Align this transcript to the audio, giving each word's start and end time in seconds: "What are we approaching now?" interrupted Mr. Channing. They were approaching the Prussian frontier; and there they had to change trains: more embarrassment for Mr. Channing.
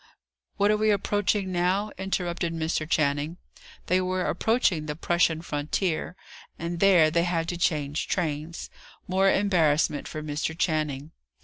"What 0.57 0.71
are 0.71 0.77
we 0.77 0.89
approaching 0.89 1.51
now?" 1.51 1.91
interrupted 1.95 2.55
Mr. 2.55 2.89
Channing. 2.89 3.37
They 3.85 4.01
were 4.01 4.23
approaching 4.25 4.87
the 4.87 4.95
Prussian 4.95 5.43
frontier; 5.43 6.15
and 6.57 6.79
there 6.79 7.11
they 7.11 7.23
had 7.23 7.47
to 7.49 7.55
change 7.57 8.07
trains: 8.07 8.71
more 9.07 9.29
embarrassment 9.29 10.07
for 10.07 10.23
Mr. 10.23 10.57
Channing. 10.57 11.11